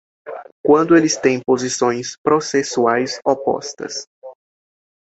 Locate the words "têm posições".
1.15-2.17